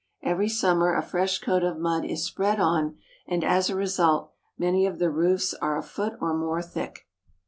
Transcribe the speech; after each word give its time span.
Every 0.23 0.49
summer 0.49 0.95
a 0.95 1.03
fresh 1.03 1.37
coat 1.37 1.63
of 1.63 1.77
mud 1.77 2.05
is 2.05 2.25
spread 2.25 2.59
on, 2.59 2.97
and 3.27 3.43
as 3.43 3.69
a 3.69 3.75
result 3.75 4.31
many 4.57 4.87
of 4.87 4.97
the 4.97 5.11
roofs 5.11 5.53
are 5.53 5.77
a 5.77 5.83
foot 5.83 6.13
or 6.19 6.35
more 6.35 6.63
thick. 6.63 7.07